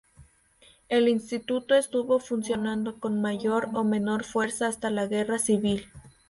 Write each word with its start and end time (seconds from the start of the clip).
El 0.89 1.07
Instituto 1.07 1.75
estuvo 1.75 2.19
funcionando, 2.19 2.99
con 2.99 3.21
mayor 3.21 3.69
o 3.75 3.83
menor 3.83 4.23
fuerza, 4.23 4.65
hasta 4.65 4.89
la 4.89 5.05
Guerra 5.05 5.37
Civil. 5.37 5.85